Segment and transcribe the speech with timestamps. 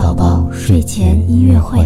[0.00, 1.84] 宝宝睡前音乐会。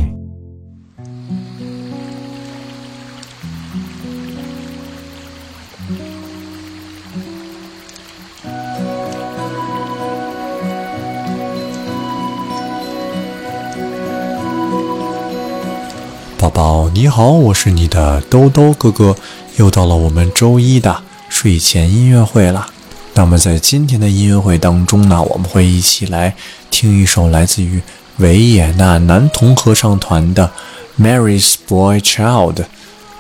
[16.39, 19.17] 宝宝你好，我是你的兜兜哥哥，
[19.57, 22.69] 又到了我们周一的睡前音乐会了。
[23.17, 26.37] 那么在今天的音乐会当中呢，我们会一起来
[26.71, 27.83] 听一首来自于
[28.19, 30.51] 维也纳男童合唱团的
[31.03, 32.55] 《Mary's Boy Child》。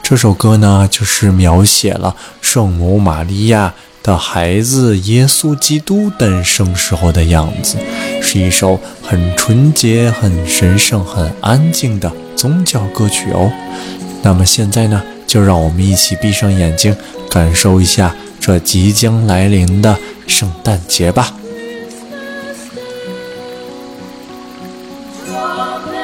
[0.03, 7.79] 这首歌呢，就是描写了圣母玛利亚的孩子耶稣基督诞生时候的样子，
[8.23, 12.13] 是一首很纯洁、很神圣、很安静的。
[12.37, 13.51] 宗教歌曲哦，
[14.23, 16.95] 那么现在呢，就让我们一起闭上眼睛，
[17.31, 21.33] 感受一下这即将来临的圣诞节吧。
[25.45, 26.04] open.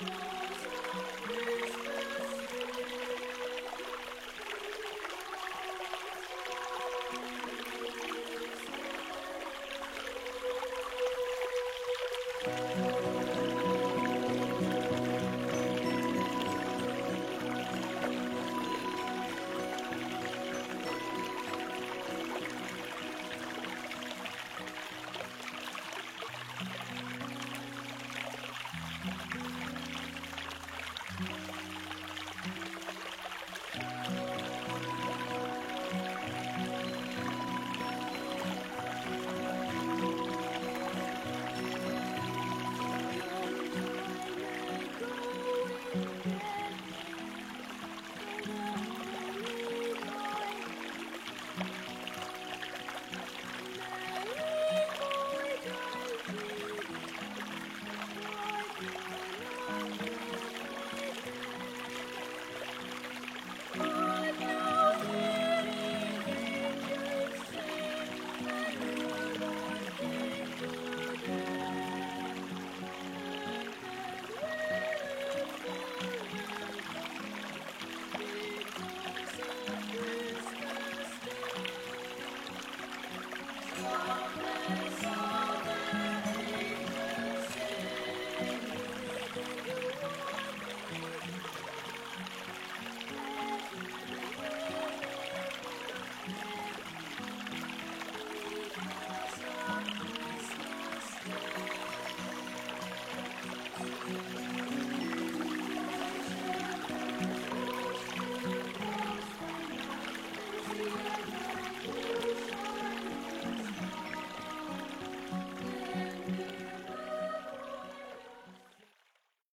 [0.00, 0.33] night.